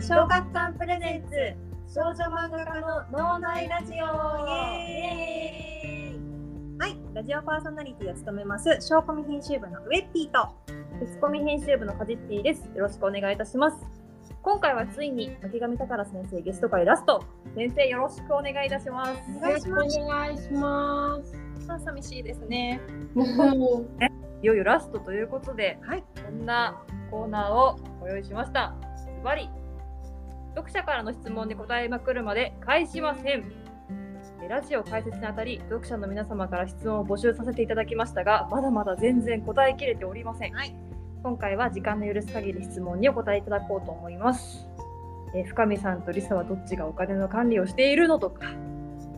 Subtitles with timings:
[0.00, 3.98] 小学館プレゼンツ少女漫画家の脳内ラジオイ
[4.90, 6.20] エーイ
[6.78, 10.48] はい、ラジオパーソナリティを務めます小コミ編集部のウェッティと
[11.00, 12.62] テスコミ編集部のカジッティです。
[12.74, 13.76] よろしくお願いいたします。
[14.42, 17.22] 今回はついに竹上宝先生ゲスト会ラスト。
[17.54, 19.20] 先生よろしくお願いいたします。
[19.36, 19.98] お願いします。
[19.98, 21.36] お願いします。
[21.66, 22.80] まあ寂しいですね。
[24.42, 28.74] いよいよラストということで、はい、こんなコーナーをご用意しました。
[29.20, 29.50] ズバリ
[30.54, 33.44] 読者からの質問に答えまくるまで返しません。
[34.42, 40.74] えラジオ解説にあたり読者の皆様から質問を募集させていただきましたがまだまだ全然答えきれておりません、はい。
[41.22, 44.66] 今回は時間の許す限り質問にお答えいただこうと思います、
[45.34, 48.46] えー深見さんとリサはどっちがお金の管理をしているのとか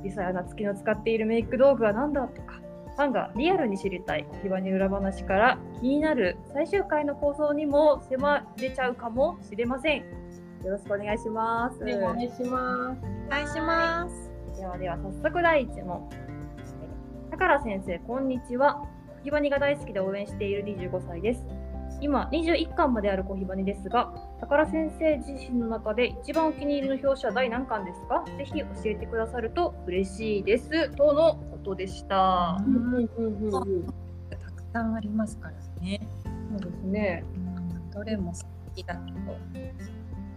[0.02, 2.60] リサや夏希の使っているメイク道具は何だとか
[2.96, 10.21] ファンがリアルに知りたい小岩に裏話から気になる最終回の構想にも迫れちゃうかもしれません
[10.64, 12.98] よろしくお願いしますお願いします。
[13.26, 14.30] お願いします。
[14.60, 16.08] ではでは早速第一問。
[16.12, 18.74] えー宝先生、こんにちは。
[18.74, 18.88] コ
[19.24, 21.44] ヒバニが大好きで応援している25歳です。
[22.00, 28.22] 今、21巻まであるコヒバニですが、宝先生自身の中で一番お気に入りの表紙は第何巻ですか？
[28.36, 30.90] ぜひ教えてくださると嬉しいです。
[30.90, 32.58] とのことでした。
[34.30, 36.06] たくさんありますからね。
[36.50, 37.24] そうですね。
[37.34, 38.38] うんどれも好
[38.74, 39.18] きだけど。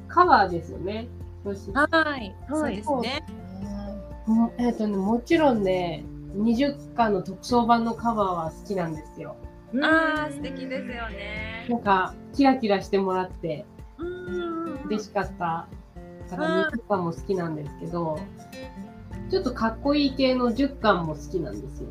[0.07, 1.07] カバーですよね。
[1.43, 1.53] は
[2.17, 3.23] い、そうはいですね。
[4.25, 6.03] もえっ、とね、もちろんね、
[6.35, 9.35] 20巻の特装版のカバーは好きなんですよ。
[9.83, 11.67] ああ、素敵ですよね。
[11.69, 13.65] なんか、キラキラしてもらって
[13.97, 15.67] うん嬉しかったか
[16.31, 18.19] うんら、20巻も好きなんですけど、
[19.29, 21.89] ちょっとかっこいい系の10巻も好きなんですよ。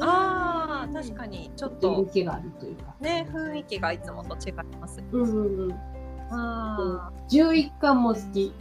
[0.00, 2.94] ああ、確かにちょっと色気があるというか。
[3.00, 5.02] ね、雰囲気がいつもと違います。
[5.12, 5.74] うんうんうん。
[6.30, 8.52] ああ、11巻も好き。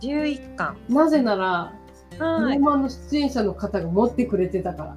[0.00, 0.76] 11巻。
[0.88, 1.72] なぜなら、
[2.18, 2.54] ドはい。
[2.54, 4.96] ラマの出演者の方が持ってくれてたか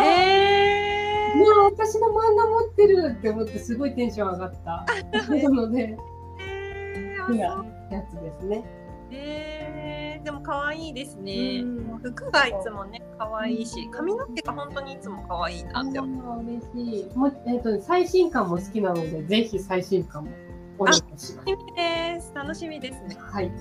[0.04, 4.86] え うわ私の漫画持ってるって思ってすごいテンション上がった
[5.28, 8.64] なのでー、えー、やつですね。
[9.10, 11.98] えー、でも可愛いですねうん。
[12.02, 16.34] 服がいつもね、可愛いし、髪の毛が本当にいつも可愛いなって思う。
[16.34, 17.16] あー嬉しい。
[17.16, 20.30] もうえっ、と最新刊も好きなのでぜひ最新刊も
[20.78, 21.36] お願いします。
[21.36, 22.32] 楽しみです。
[22.34, 23.16] 楽しみですね。
[23.20, 23.52] はい。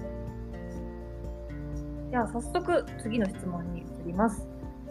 [2.11, 4.47] じゃあ早速次の質問に移ります。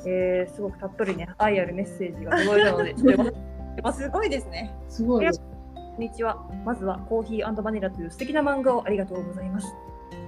[0.07, 2.95] えー、すごくたっぷりね、愛あるメッセージが届いたので、
[3.93, 4.03] す。
[4.03, 4.75] すごいですね。
[4.89, 5.27] すごい。
[5.27, 6.45] こんにちは。
[6.65, 9.75] まずはコーヒーバニラという素敵な漫画をありがとうございます。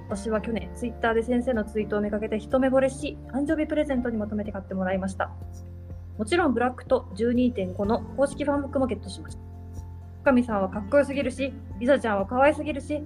[0.09, 5.31] 私は去年、ツイッターで先生のツイートを見かけて一目惚れし、誕生日プレゼントにまとめて買ってもらいました。
[6.17, 9.41] もちろんブラックと12.5の公式ファンブックもゲットしました。
[10.23, 13.01] 深見さんはかっこよすぎるし、リサちゃんは可愛すぎるし、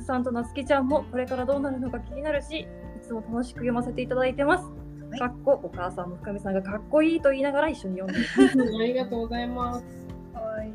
[0.00, 2.66] さんと夏希ちゃんもこれからどうなるのか気になるし、い
[3.02, 4.64] つも楽しく読ませていただいてます。
[4.64, 4.70] は
[5.16, 8.58] いかっこお母さんも深見さんがかっこいいと言いながら一緒に読んでいます。
[8.82, 9.84] ありがとうございます。
[10.34, 10.72] はい。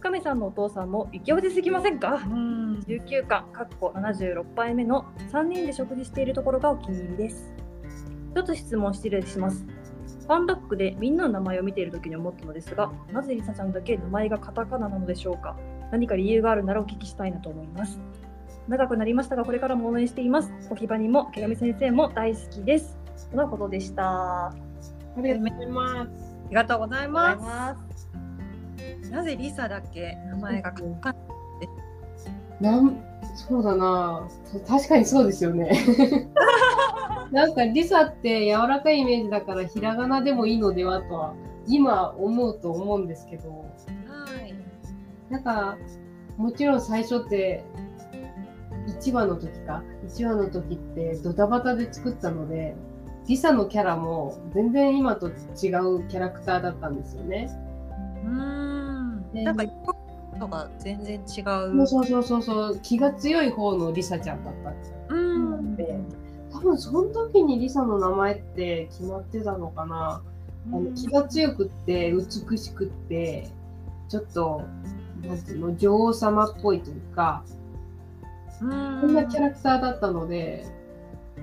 [0.00, 2.14] 深見さんのお父さんもイケオジすぎませんか？
[2.26, 2.78] うん。
[2.80, 7.54] 19巻、かっこ76杯目の3人で食事しているところがお気に入りです。
[8.32, 9.64] 一つ質問失礼します。
[10.22, 15.56] ファンドックでみんなの名前を見ているときに思ったのですが、なぜリサちゃんだけ名前がカタカナなのでしょうか？
[15.90, 17.98] 何か理由があるならお聞きしたいなと思います。
[18.68, 20.52] 長くなりましたが、これからも応援しています。
[20.70, 22.96] おひばにも、池上先生も大好きです。
[23.30, 24.46] とのことでした。
[24.46, 24.46] あ
[25.16, 26.10] ありがとうございます。
[26.46, 28.08] ありがとうございまます。
[29.02, 29.10] す。
[29.10, 30.16] なぜリサだけ？
[30.30, 31.14] 名前が書か
[32.60, 32.96] なん
[33.34, 34.28] そうだな
[34.66, 35.72] 確かにそうですよね。
[37.32, 41.34] なんかリサって柔らかいイメージだからひらがなでもいいのではとは
[41.66, 43.64] 今思うと思うんですけどは
[44.46, 44.54] い。
[45.30, 45.76] なんか
[46.36, 47.64] もちろん最初って
[49.00, 52.74] 1話の時か？1話の時ってドタバタで作ったので
[53.26, 55.32] リサのキャラも全然今と違う
[56.08, 57.50] キャラクターだったんですよね。
[58.24, 59.32] うん。
[59.32, 59.64] ねなんか、
[60.38, 61.24] とが全然違う。
[61.24, 64.54] そうそうそうそうそう気が強い方のリサちゃんだっ
[65.08, 65.76] たうん。
[65.76, 65.98] で
[66.52, 70.22] 多分その時にリサの名前って決まってたのかな、
[70.72, 73.48] あの気が強くって美しくって
[74.08, 74.62] ちょっと
[75.28, 77.44] なんていうの女王様っぽいというか
[78.60, 79.00] うん。
[79.00, 80.64] こんなキャラクターだったので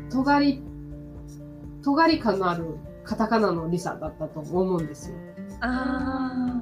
[0.09, 0.61] 尖り
[1.83, 5.15] 尖り感のあるカタカナのリサだったと思うんですよ。
[5.61, 6.61] あ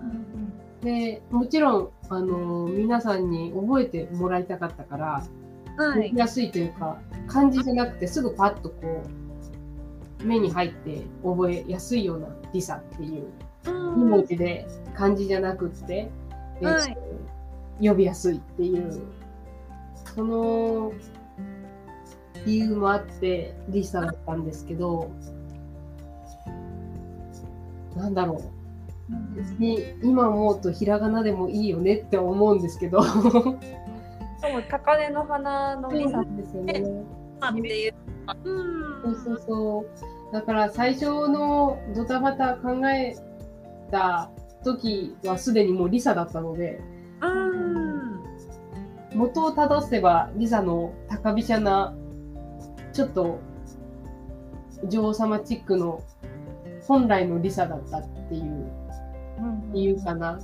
[0.81, 5.23] でもちろんあの皆さんに覚えてもらいたかったから
[5.77, 5.83] あ。
[5.83, 6.11] はい。
[6.15, 9.03] やすいというか漢字じゃなくてすぐパッとこ
[10.21, 13.27] う目に入って覚えやすいようなリサっていう
[13.65, 16.09] 2文字で漢字じゃなくって、
[16.61, 16.97] えーはい
[17.81, 19.01] 呼びやすいっていう
[20.15, 20.91] その
[22.45, 25.11] 理由もあってリサだったんですけど、
[27.95, 28.43] なんだろう。
[29.35, 33.01] 別に今思うとひらがなでもいいよねって思うんですけど。
[33.01, 33.57] そう
[34.69, 36.73] 高嶺の花のリサなんですよね。
[36.73, 37.93] っていう。
[39.03, 39.85] そうそうそ
[40.31, 40.33] う。
[40.33, 43.15] だから最初のドタバタ考え
[43.91, 44.31] た
[44.63, 46.81] 時はすでにもうリサだったので、
[47.21, 48.23] うん。
[49.15, 51.95] 元をたどせばリサの高飛車な、
[52.93, 53.39] ちょっと
[54.85, 56.03] 女王様チックの
[56.87, 58.71] 本来のリサだったっていう
[59.73, 60.39] 理由かな。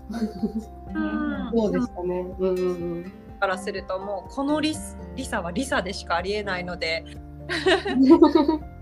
[0.94, 1.52] うん。
[1.54, 2.36] そうでしたね。
[2.40, 2.64] うんうんう
[3.00, 3.12] ん。
[3.40, 7.06] からするともうこのリスリサはリサでしかありえないので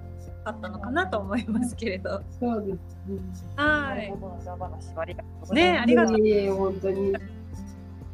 [0.45, 2.21] あったのかなと思いますけれど。
[2.39, 3.45] そうです。
[3.55, 3.97] はい。
[3.97, 5.73] なるほど、裏話ありがとうございます。
[5.73, 7.11] ねありがとういえいえ本当に。
[7.11, 7.17] じ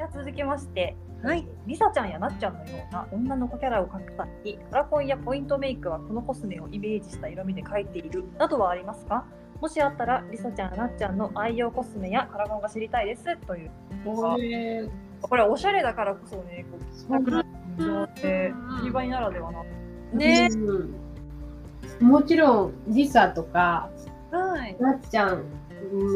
[0.04, 1.46] ゃあ続きまして、はい。
[1.68, 9.26] リサちゃんやなっちゃんのような女の子キャラを描く際に、カラコンやポイントメイクはこのコスメをイメージした色味で描いているなどはありますか？
[9.60, 13.72] もしあったら、リサちゃんやなっちゃんの愛用コスメやカラコンが知りたいですという。
[14.06, 14.90] これ、
[15.22, 17.46] これおしゃれだからこそね、こうそうなん
[17.78, 18.54] そうって、
[18.86, 19.64] リバイならではな。
[20.14, 20.48] ね。
[20.50, 21.09] うん
[22.00, 23.90] もちろん、リサとか、
[24.32, 24.76] はい。
[24.80, 25.44] なっちゃん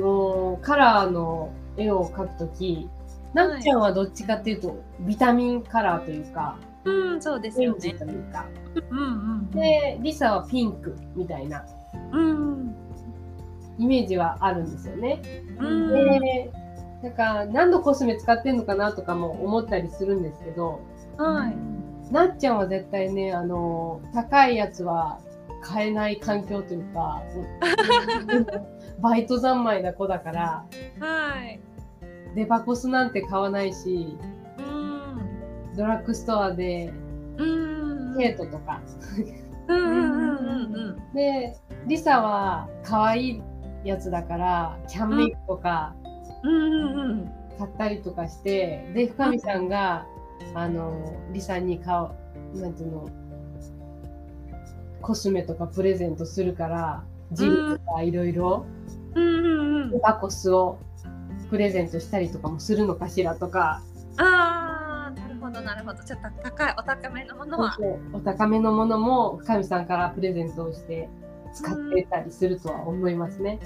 [0.01, 2.89] のカラーの絵を描くとき、
[3.33, 8.05] なっちゃんはどっちかっていうと、ビタミンカラーというか、うん、そうですよねと。
[8.05, 8.45] いうか。
[8.89, 9.03] うんう
[9.41, 9.51] ん。
[9.51, 11.65] で、リサはピンクみたいな
[12.11, 12.75] うん。
[13.79, 15.21] イメージはあるんですよね。
[15.59, 16.19] うん。
[16.19, 16.51] で、
[17.01, 20.81] なんか何のコスメ使ってんのかなとかも思ったりするんですけど、
[21.17, 22.13] はい。
[22.13, 25.19] なっちゃんは絶対ね、あの、高いやつは
[25.63, 27.21] 買えない環境というか、
[29.01, 30.65] バイト三昧な子だから、
[30.99, 31.59] はい。
[32.35, 34.17] デパコスなんて買わないし、
[34.59, 35.75] うん。
[35.75, 36.93] ドラッグストアで
[37.37, 38.17] うん。
[38.17, 38.81] ケイトとか。
[41.13, 41.55] で、
[41.87, 43.41] リサは可愛い
[43.83, 45.95] やつだから、キャンメイクとか。
[47.57, 50.05] 買ったりとかして、で、深見さんが、
[50.53, 51.95] あの、リサに買
[52.53, 53.05] う、なんていうの、
[55.03, 58.65] コスメとかプレゼントするから、ジルとかいろいろ、
[59.13, 59.99] うんうんうん。
[59.99, 60.79] バコスを
[61.49, 63.81] プレゼントしたりとかもするのかしらとか、
[64.17, 66.03] ああ、なるほどなるほど。
[66.03, 67.77] ちょっと高いお高めのものは。
[68.13, 71.09] お高めのものも深見さんからプレゼントをして
[71.53, 73.59] 使ってたりするとは思いますね。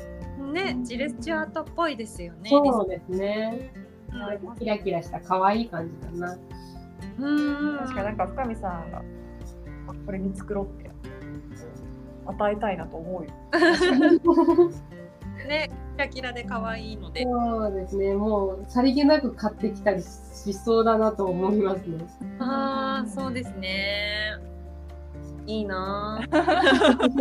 [0.54, 2.50] ね、ジルスチュアートっぽいですよね。
[2.50, 3.72] そうですね。
[3.74, 3.88] うん
[4.57, 6.38] キラキラした可愛い感じかな。
[7.19, 7.78] うん。
[7.80, 9.01] 確かになんか深見さんが、あ
[10.06, 10.90] これに作ろうって、
[12.29, 13.31] 与えたいなと思うよ。
[15.47, 17.24] ね、キラキラで可愛いので。
[17.24, 18.13] そうですね。
[18.15, 22.06] もうさりげなく買ってきたりしそうだなと思いますね。
[22.39, 24.35] ああ、そうですね。
[25.45, 27.12] いいなぁ。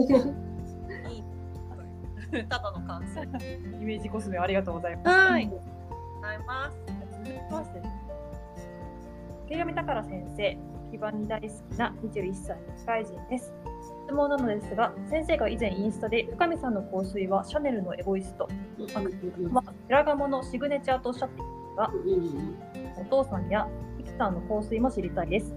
[1.11, 1.25] いい。
[2.49, 3.21] ただの感想。
[3.21, 3.29] はい。
[3.81, 5.09] イメージコスメありがとうございます。
[5.09, 5.47] はい。
[5.47, 5.57] ご
[6.23, 6.79] ざいます。
[6.87, 7.83] 続きまして、
[9.47, 10.59] 池上宝先生、
[10.91, 13.55] 基盤に大好きな21歳の社会人です。
[14.07, 18.49] 質問なのですが、先生が以前インスタで深見さんの香水はシャネルのエゴイスト、
[19.51, 21.93] まあ、フェラガモのシグネチャーとおっしゃっていますが、
[23.01, 23.69] お父さんや
[23.99, 25.55] イキさんの香水も知りたいです。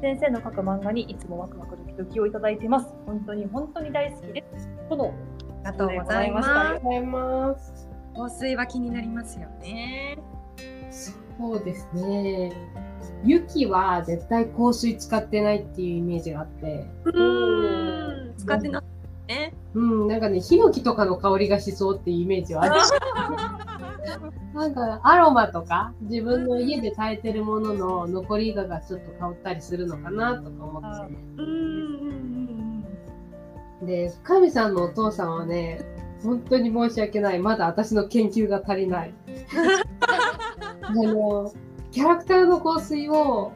[0.00, 2.94] 先生の書く漫画にいつもワクワクドキドキをいただいています。
[3.04, 4.68] 本当に本当に大好きです。
[4.88, 5.12] との
[5.62, 6.50] ありがとうございます。
[6.50, 7.88] ありがとうございます。
[8.16, 10.18] 香水は気になりますよね。
[11.40, 12.52] そうですね。
[13.24, 18.34] ユキは絶対香水使ってないっていうイメージがあって、うん。
[18.36, 18.82] 使ってな
[19.26, 19.54] ね。
[19.74, 22.74] うん、なんかね、ヒノキとかの香りがしそうっていうイメージはある。
[24.54, 32.84] なんかアロマとか自分の家で炊いてるものの残り香がちょっと香ったりするのかなとか思って、うんうん
[33.86, 35.80] で深見さんのお父さんはね
[36.22, 39.14] 本当に申し訳ないまだ私の研究が足りない
[40.90, 41.52] あの
[41.90, 43.52] キャラクターの香水を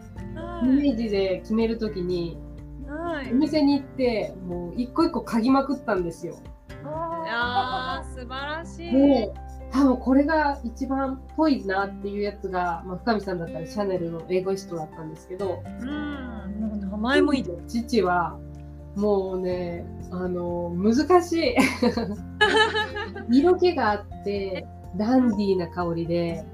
[0.62, 0.80] うん。
[0.80, 2.38] イメージで決めるときに
[2.88, 3.32] はい。
[3.32, 6.36] お店に行ってもう一個一個嗅ぎまくったんですよ
[6.84, 8.92] ああ、素晴らしい。
[8.92, 9.32] で
[9.70, 16.80] 多分これが一番っぽいなっていうやつが、まあ、深見さんだったらシャネルの英語イストだったんですけどうん。
[16.80, 18.38] 名前もいいで父は
[18.94, 21.54] もうねあの難しい
[23.36, 26.44] 色気があってダンディーな香りで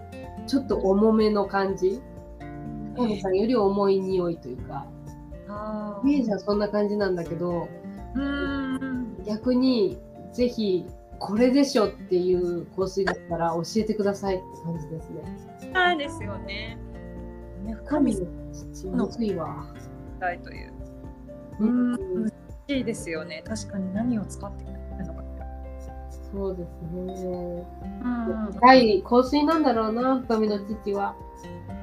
[0.50, 2.02] ちょっと重めの感じ
[2.97, 4.85] 深見さんより重い匂いというか
[5.49, 7.69] あイメージはそんな感じなんだけど
[8.16, 9.16] うん。
[9.25, 9.97] 逆に
[10.33, 10.85] ぜひ
[11.21, 15.23] これでしょっていう香水だったら教えてくださいって感じですね。
[15.73, 16.76] そうですよね。
[17.64, 19.73] ね、深神見の父むずいわ。
[20.19, 20.73] たいという。
[21.61, 22.33] ううん、ん、難
[22.69, 23.45] しいですよね。
[23.47, 24.64] 確かに何を使って。
[26.33, 27.67] そうですね。
[28.03, 31.15] うんはい、香水なんだろうな、神の父は。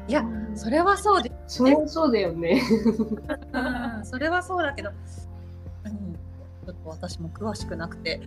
[0.08, 0.24] いや、
[0.56, 1.58] それはそうです。
[1.58, 2.62] それはそうだよね。
[3.54, 4.90] うん、それはそうだけど、
[5.86, 6.14] うん、
[6.66, 8.22] ちょっと私も詳しくなくて、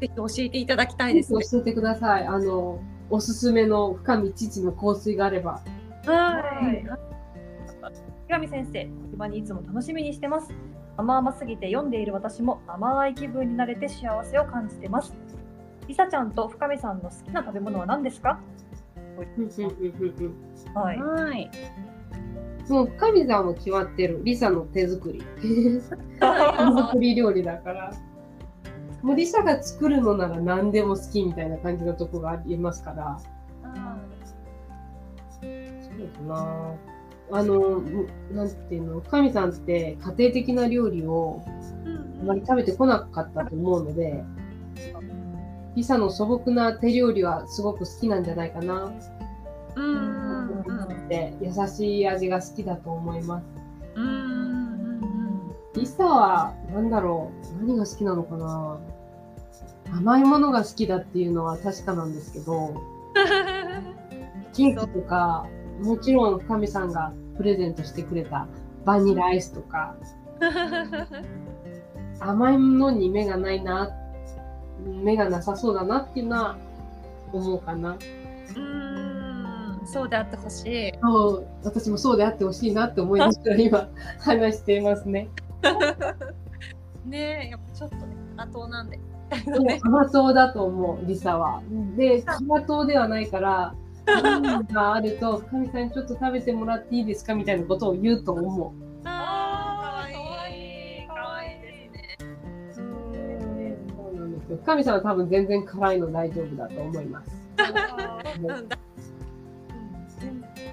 [0.00, 1.40] ぜひ教えていただきたいですね。
[1.50, 2.26] 教えてください。
[2.26, 2.80] あの、
[3.10, 5.60] おすすめの深見父の香水があれば。
[6.06, 6.42] は
[6.72, 6.84] い。
[8.28, 9.44] 木上先生、今にい。
[9.44, 10.50] つも楽しみにしてます。
[10.96, 12.06] 甘々すぎて読んでい。
[12.06, 13.14] る私も甘い。
[13.14, 15.14] 気分になれて幸せを感じてます。
[15.88, 18.40] りさちゃんと深見さんの好きな食べ物は何ですか？
[20.74, 20.98] はい。
[21.00, 21.50] はい。
[22.68, 24.20] もう深見さんも決まってる。
[24.24, 25.22] リサの手作り。
[25.40, 25.80] 手
[26.20, 27.92] 作り料理だから。
[29.02, 33.18] もうリサが作るのなら何でも好きみたいな感じのとこがありますから。
[35.40, 36.74] そうだな
[37.32, 37.82] あの、
[38.32, 41.42] なんていうの、神さんって家庭的な料理を
[42.20, 44.22] あまり食べてこなかったと思うので、
[45.76, 48.92] リサの素朴な手料理はすごく好きなんじゃないかな。
[49.76, 53.44] うんうんうんで優しい味が好きだと思います。
[53.94, 54.08] うんう
[54.52, 54.56] ん
[55.74, 57.30] リサは、なんだろ
[57.60, 58.78] う、何が好きなのかな
[59.92, 62.74] 甘いものが好きだっていうのは確かなんですけど、
[64.54, 65.46] ケーキとか、
[65.82, 68.48] もちろん神さんがプレゼントしてくれた
[68.86, 69.94] バニラアイスとか、
[72.20, 73.90] 甘いものに目がないな、
[74.84, 76.56] 目がなさそうだなっていうのは
[77.32, 77.96] 思うかな。
[78.56, 79.06] うん
[79.86, 80.92] そうであってほしい。
[81.00, 85.28] そう、私もそうであってほしいなって思いながら 今話していますね。
[87.04, 88.98] ねえ、やっぱちょっとね、後なんで。
[89.82, 91.62] 甘党だと思う、リサは。
[91.96, 93.74] で、甘党ではないから、
[94.06, 98.85] 何があると、深見さんにちょっと食べてもらっていいですかみたいなことを言うと思う。
[104.48, 104.58] ですよ。
[104.62, 107.30] 深見さんは多分全然辛いの大丈夫だと思います。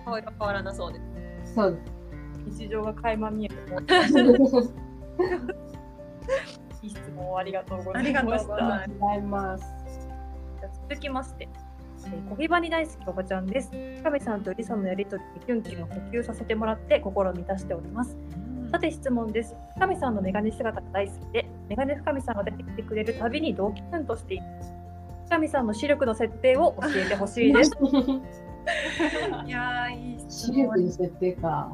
[0.06, 1.00] 顔色変わらなそうで
[1.46, 1.56] す。
[1.56, 1.80] そう
[2.48, 3.56] 日常が垣間見えて。
[6.82, 8.54] いい質問をありがとうございありがとうました。
[8.54, 9.64] ございますありがとうございます。
[10.60, 11.48] じゃあ続きまして、
[12.06, 13.70] えーコヒバニ大好きおばちゃんです。
[13.72, 18.18] 深見さんとリサのやりとりでキュンキュンを呼吸させてもらって心を満たしております。
[18.72, 19.56] さて質問です。
[19.76, 24.74] 深見さんのメガネ姿が大好きで、メガネ深見さんが出てきてくれるたびに同期キとしています。
[25.28, 27.72] 深見さんの視力の設定を教えてほしいです。
[29.46, 31.72] いやー、いい質視問力の設定か。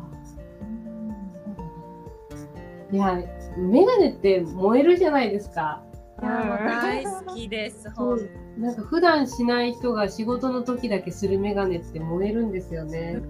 [2.91, 3.21] いや、
[3.57, 5.83] メガネって燃えるじゃないですか。
[6.21, 7.87] いや大好きです。
[8.57, 13.21] なんか普段しない人が仕事の時だけするメガネって燃えるんですよね。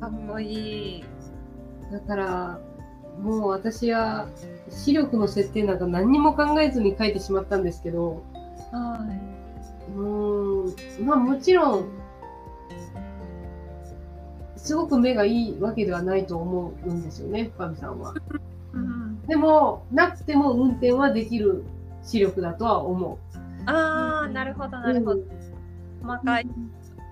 [0.00, 1.04] かっこいい。
[1.92, 2.60] だから、
[3.18, 4.28] もう私は
[4.68, 8.22] 視力の設定なんか何にも考えずに書いてしまったんですけど、
[8.72, 9.06] は
[9.94, 11.84] うーん、まあもちろん、
[14.56, 18.14] すごく目がいいわけではないと思うんですよね、深見さんは。
[18.14, 18.16] い。
[18.74, 21.64] うん、でも、なくても運転はできる
[22.02, 23.18] 視力だとは思
[23.66, 24.80] あー、なるほど、う。
[24.80, 25.20] なるほど。
[25.20, 25.28] うん
[26.02, 26.46] 細かい。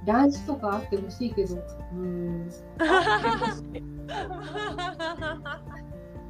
[0.06, 2.50] 乱視とかあってほしいけど、うーん。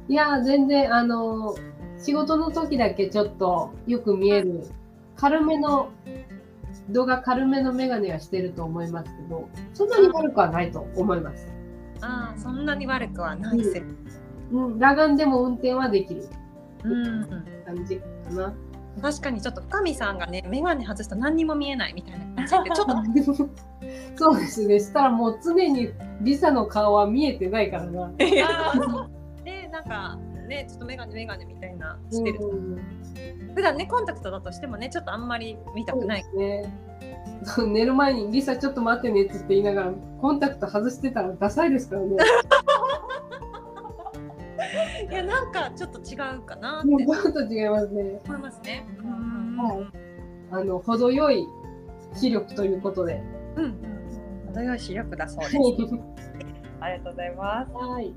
[0.09, 1.55] いや、全然、あの、
[1.97, 4.63] 仕事の時だけちょっとよく見える、
[5.15, 5.89] 軽めの、
[6.89, 11.47] 動画軽めのメガネはしてると思いますけど、そんなに悪くはないと思います。
[12.01, 13.83] あー、そんなに悪くはないせ。
[14.51, 16.27] うん、裸眼でも運転はできる
[16.83, 17.29] うん。
[17.65, 18.53] 感じかな。
[19.03, 23.49] 確かにちょっと深見さんがね、眼鏡外すと何にも見えないみたいな感じで、ちょっと
[24.17, 24.79] そうですね。
[24.79, 25.89] したらもう常に
[26.21, 28.11] リサの顔は見えてないからな。
[29.71, 32.79] なんかねちょっと眼鏡眼鏡みたいなしてる、うん
[33.55, 36.73] 普段ねコンタクトだとしてもねちょっとあんまり見たくないね。
[37.67, 42.15] 寝る前にリサちょっと待ってねって言いながらコンタクト外してたらダサいですからね。
[45.09, 48.21] いやなんかちょっと違うかなってもうちょっと違いますね。
[48.25, 48.85] 思いますね
[49.57, 49.89] はい
[50.51, 51.45] あの程よい
[52.13, 53.21] 視力ということで。
[53.55, 53.75] うん
[54.47, 55.53] 程よい視力だそうです
[56.81, 57.73] ありがとうございます。
[57.73, 58.13] はい。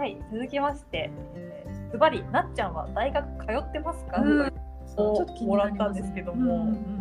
[0.00, 4.50] はい、続きまして、えーズバリ、なっちゃんは大学通ってますか、うん。
[4.96, 6.54] とちょっと気にもらったんですけどうんも、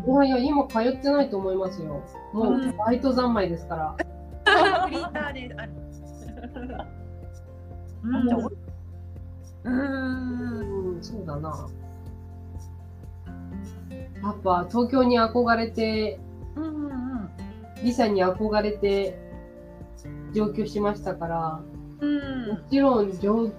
[0.09, 0.25] うん。
[0.27, 2.03] いやいや今通ってないと思いますよ。
[2.33, 2.75] もううん。
[2.75, 4.83] バイト三昧ですから。
[4.83, 5.71] フリーターである
[8.03, 8.29] うん。
[9.63, 11.69] うんうん、そうだな。
[14.21, 16.19] やっぱ東京に憧れて、
[16.57, 17.29] うんうん。
[17.81, 19.17] リサに憧れて、
[20.33, 21.61] 上京しましたから、
[22.01, 22.47] うん。
[22.47, 23.51] もちろん上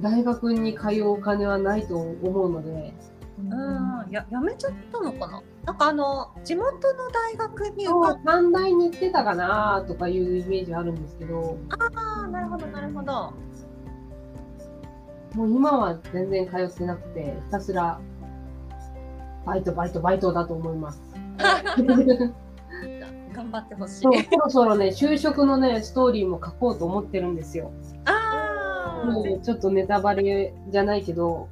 [0.00, 2.92] 大学に通うお金はないと思うので、
[3.38, 5.42] うん、ややめちゃったのかな？
[5.64, 13.32] なんかあの地元の大学に受かっ短大に行ってたかなとかいうイメージあるんですけど、ああなるほどなるほど。
[15.34, 18.00] もう今は全然通ってなくて、ひたすら
[19.44, 21.02] バイト、バイト、バイトだと思います。
[23.36, 27.70] 頑張ってほしいそろそろね、就職のね、ストーリーも書こうと思ってるんですよ。
[28.06, 31.48] あもうちょっとネタバレじゃないけど、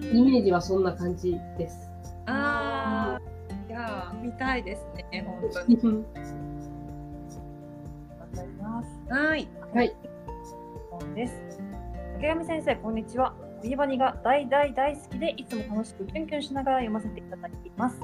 [0.00, 1.88] イメージはそんな感じです。
[2.26, 5.82] あーいやー見たいですね本当に あり
[8.18, 8.88] がとうございます。
[9.08, 9.96] はいはい。
[11.14, 11.40] です。
[12.14, 13.32] 竹上先生、こんにちは。
[13.62, 18.00] ビーバニが大大大好きで、いつも楽しくキュンキュンしながら読ませていただいています。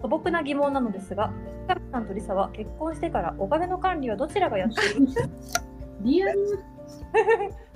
[0.00, 1.32] 素朴な疑問なのですが、
[1.66, 5.08] 竹上さんとリサは結婚してからお金の管理はどちらがやっている
[6.02, 6.64] リアル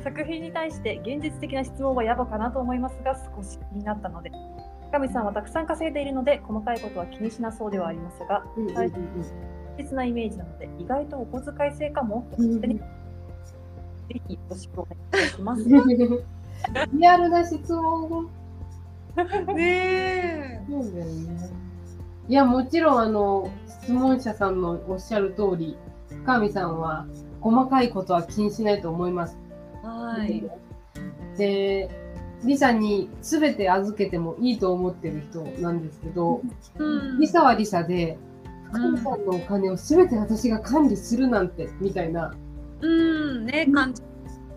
[0.02, 4.31] 作品に対して現実的な質問はやばかなと思いますが、少し気になったので。
[4.92, 8.90] 竹上さんはたくさん稼いでいるので、細かいことは気にしなそうではありますが、うんうんはい
[9.75, 12.85] 切実なイメージなので、意外とお小遣い制かもとうん勝手にぜ
[14.28, 15.64] ひよろしくお願いします。
[16.92, 18.28] リアルな質問。
[19.54, 21.72] ねそうだよね。
[22.29, 23.50] いや、もちろん、あの、
[23.83, 25.76] 質問者さんのおっしゃる通り、
[26.09, 27.07] 深見さんは
[27.41, 29.37] 細かいことは気にしないと思います。
[29.83, 30.45] えはい。
[31.37, 31.91] で、
[32.45, 36.43] リサに全て預けてもいいと思ってる人なんですけど、
[36.79, 37.21] うん。
[37.21, 38.19] リサはリサで、
[38.73, 42.33] 深見さんのお金を全て私が管理するなんて、みたいな、
[42.81, 44.02] うんね感じ。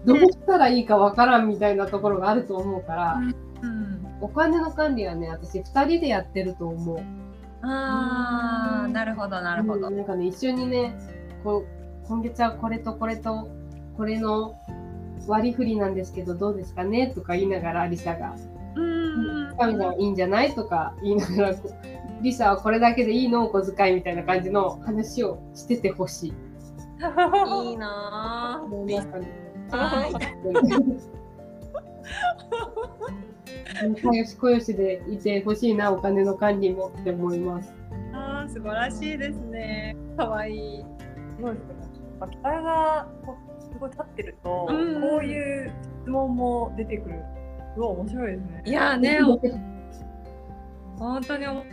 [0.05, 3.19] どうしたらいいかわからんみたいなところがあると思うから、
[3.61, 4.05] うん。
[4.21, 7.24] お金の管理はね、私二人でやってると思う。
[7.65, 9.87] ああなるほどなるほど。
[9.87, 10.95] うんなんかね、一緒にね、
[11.43, 11.65] こ
[12.03, 13.49] う今月はこれとこれと
[13.97, 14.55] これの
[15.27, 18.35] 割り振りなんですけど、どうですかねとか言いながら、リサが、
[18.75, 19.57] うん。
[19.57, 21.55] 神さんはいいんじゃないとか言いながら、
[22.21, 26.33] リサはこれだけでいいのお小遣いみたいな感じの話をしててほしい。
[27.65, 28.65] いいなー。
[28.65, 29.45] 思いますかね。
[29.71, 30.13] はい
[33.81, 37.73] 仲良しこよしでいてほしいな、お金の管理もって思います。
[38.13, 40.85] あー素晴らしいですね可愛い
[41.35, 41.65] すごいです
[42.31, 45.71] 期待がこうすごい立ってると、うんこういう
[46.03, 47.19] 質問も出てくる。
[47.77, 48.63] うわ、面白いですね。
[48.65, 49.19] いやーね
[50.97, 51.63] 本当に思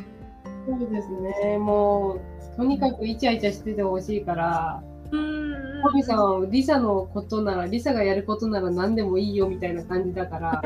[0.67, 2.21] そうですね、もう、
[2.57, 10.63] とにかくイチャイチャしててほしいから、うんトミさんはリサのことなら、リサがやることなら何でもいいよみたいな感じだから、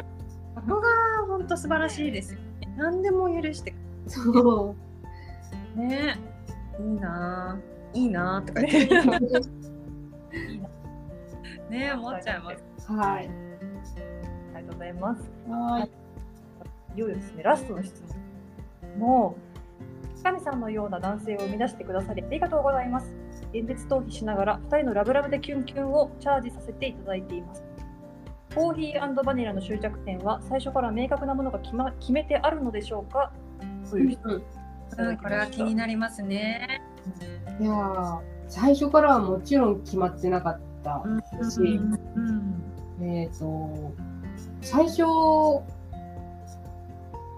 [0.56, 0.88] ここが
[1.28, 3.76] 本当素晴らしいですよね何でも許してく
[4.08, 4.74] そ
[5.76, 5.80] う。
[5.80, 6.18] ね
[6.80, 9.48] いいなーいいなーとか言って
[11.70, 13.28] ね思っちゃいますはい。
[14.54, 15.22] ありがとうございます。
[15.48, 15.90] はい。
[16.96, 18.00] いよいよですね、ラストの質
[18.94, 18.98] 問。
[18.98, 19.36] も
[20.14, 23.12] う、深見さんのような男性を生み出してくださりありがとうございます。
[23.52, 27.64] 現実逃避しながら、2人のラブラブでキュンキュンをチャージさせていただいています。
[28.56, 33.30] コーヒーバニラの終着点は最初から明確なものが決,、ま、決めてあるのでしょうか？
[33.90, 34.42] という質問
[34.98, 36.80] うんうん、これは気になりますね。
[37.60, 41.02] いやー最初からはもちろん決まってなかった
[41.50, 42.62] し、うん
[43.02, 43.92] えっ、と、
[44.62, 45.02] 最初、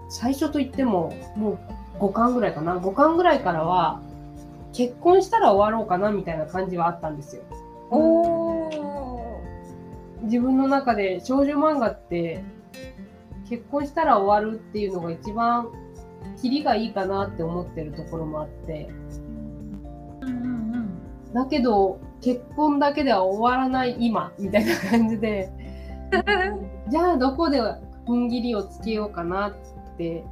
[0.09, 1.59] 最初といっても、も
[1.99, 2.77] う5巻ぐらいかな。
[2.77, 3.99] 5巻ぐらいからは、
[4.71, 7.41] 結婚したら終わろうかなみたいな感じはあったんですよ。
[7.89, 8.38] おお。
[10.29, 12.43] 自分の中で少女漫画って、
[13.49, 15.69] 結婚したら終わるっていうのが一番、
[16.39, 18.89] キリがいいかなって思ってるところもあって、
[20.21, 25.51] うんうんだけど、結婚だけでは終わらない今、みたいな感じで、
[26.89, 27.59] じゃあどこで
[28.05, 29.53] 踏ん切りをつけようかなっ
[29.97, 30.23] て、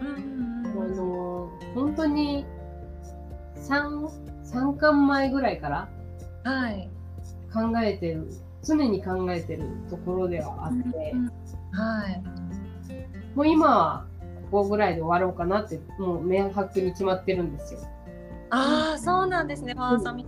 [0.00, 0.82] うん。
[0.82, 2.46] あの、本当に
[3.56, 4.08] 3、
[4.44, 5.88] 3巻前ぐらいから
[6.44, 6.90] はい。
[7.52, 8.28] 考えてる、
[8.62, 11.14] 常に考えてるところではあって、
[11.72, 12.22] はい。
[13.34, 14.06] もう今は
[14.50, 17.80] ここぐらいで終わろうかなって、もう明白に決まってるんですよ。
[18.50, 20.26] ああ、そうなんですね、ファーサミ。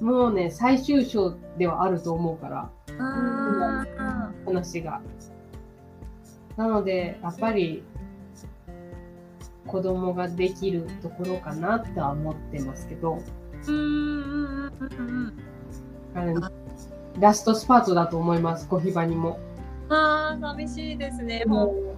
[0.00, 4.32] もうね、最終章ではあると思うから、ああ。
[4.44, 5.00] 話が。
[6.56, 7.82] なので、やっぱり、
[9.66, 13.18] 子供ができるところかなとは思ってますけど、
[13.66, 15.47] うんうんうんうんあの
[17.20, 19.38] ラストスパートだと思います、コヒバにも。
[19.88, 19.92] うん。
[19.96, 21.44] ああ、寂しいですね。
[21.46, 21.96] もう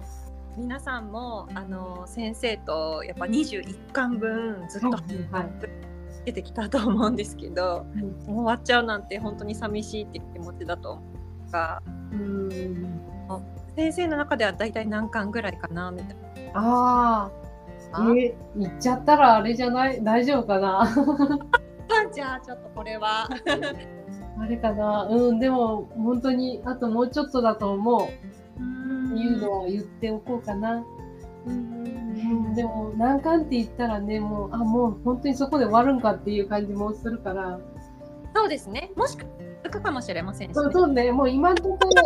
[0.57, 5.31] 皆さんもあの先生とやっぱ21巻分ずっとはい。
[5.31, 5.49] はい
[6.23, 11.01] 出てきたと思うんですけど、うんもう終わっちゃうなんて本当に寂しいって気持ちだと思
[11.47, 11.81] うが
[12.11, 13.01] うん。
[13.75, 16.17] 先生の中では大体何巻ぐらいかなみたい
[16.53, 17.31] あ
[17.93, 20.03] あ、え、行っちゃったらあれじゃない？
[20.03, 20.83] 大丈夫かな？
[21.89, 22.11] な。
[22.13, 23.27] じゃあちょっとこれは
[24.41, 28.31] あれかなうん、でも本当にあともうちょっとだと思う。
[29.17, 30.83] いうのを言っておこうかな。
[31.45, 37.59] うん、でも難関って言ったらね、もう、あ、もう本当にそこで終わるんかっていう感じもするから。
[38.35, 38.91] そうですね。
[38.95, 39.25] もしか
[39.81, 42.03] かもしれませんし、そうそうね、もう今のところ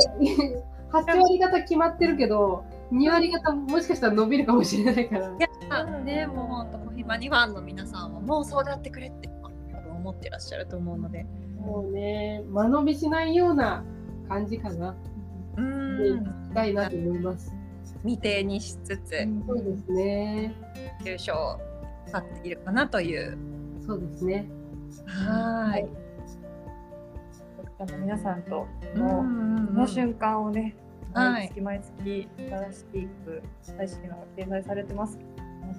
[0.92, 5.28] 8割方決まってるけど、2割方もしかしたら伸びるかもしれないから。
[5.30, 9.30] いやね、もう本当コヒマニファンの皆さんはもうそうだってくれって
[9.90, 11.26] 思ってらっしゃると思うので。
[11.66, 13.84] もうね、間延びしないような
[14.30, 14.96] 感じかな。
[15.58, 16.24] うで、ん。
[16.24, 17.54] 行きたいなと思います。
[18.04, 20.56] 未定にしつつそうですね。
[21.04, 21.60] 優勝を
[22.06, 23.38] 立っているかなという。
[23.86, 24.48] そうですね。
[25.08, 25.88] はい。
[27.78, 30.76] あの皆さんとうんのうんうんこの瞬間をね、
[31.14, 33.08] はい毎月毎月新しい
[33.78, 35.20] 配信が掲載されてます。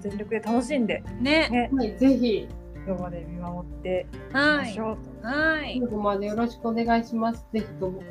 [0.01, 1.47] 全力で楽しんで、ね。
[1.49, 2.47] ね、はい、ぜひ、
[2.87, 4.79] 今日まで見守っていきはいまし。
[4.79, 5.27] ょうと。
[5.27, 5.77] はい。
[5.77, 7.45] 最後までよろしくお願いします。
[7.51, 8.01] ぜひとも。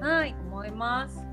[0.00, 1.24] はい、思います。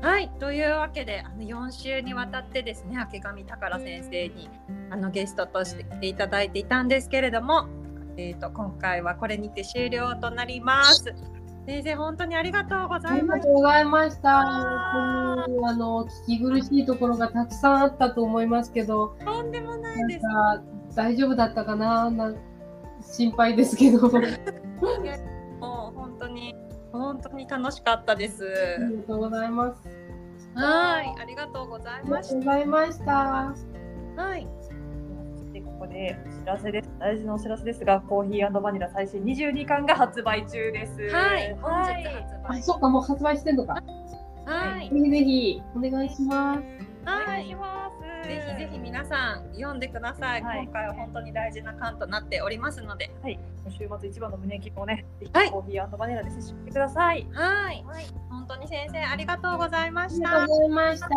[0.00, 4.48] はい、というわけで、あの4週にわたってですね、明上宝先生に
[4.88, 7.68] あのゲストとして来ていただいていたんですけれども、
[8.16, 11.04] えー、と今回はこれにて終了となります。
[11.66, 14.40] 先生、本当にありがとうござあいましりがとうございました。
[14.40, 19.26] あの聞き苦しいところがたくさんあったと思いますけど、た。
[19.26, 20.73] とんでもないです。
[20.94, 22.10] か大丈夫だったかな？
[22.10, 22.32] な
[23.02, 24.06] 心配ですけど。
[24.06, 24.10] あ
[25.60, 26.54] もう本当に、
[26.92, 28.44] 本当に楽しかったです。
[28.78, 29.82] りがとうございます。
[30.54, 33.04] はい、ありがとうございましがとうございました。
[33.04, 34.22] た。
[34.22, 34.46] はい、
[35.36, 36.90] そしてここでお知らせです。
[37.00, 40.92] 大事なお知らせですが、コーヒーバニラ最新22巻が発売中です。
[41.12, 42.62] はい、本日はい発あ、売。
[42.62, 43.82] そっか、もう発売してんのか。
[44.44, 46.62] はいぜ、ひぜひお願いします。
[47.04, 47.54] おはい願いし。
[47.56, 48.03] ます。
[48.24, 50.42] ぜひぜひ皆さん読んでください。
[50.42, 53.10] はい今回は本当に大事な巻となっておりますので。
[53.22, 53.38] はい、
[53.70, 57.26] 週末一番の胸キもね、ぜはいひコーヒーバニラで接してください。
[57.32, 57.84] はい、
[58.30, 60.30] 本当に先生ありがとうございまありした。
[60.30, 61.08] がとうございました。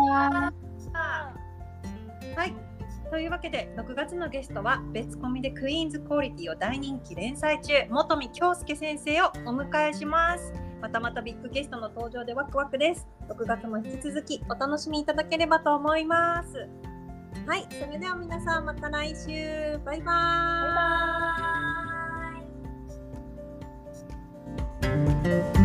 [2.36, 2.68] はい。
[3.10, 16.68] というわけで6月のゲストは別コミでクイーンズクオリティを大人気連載中本見京介先生をお迎えしますまたまたビッグゲストの登場でワクワクです6月も引き続きお楽しみいただければと思います
[17.48, 19.78] はいそれでは皆さんまた来週。
[19.82, 20.12] バイバイ,バ
[24.82, 25.57] イバーイ。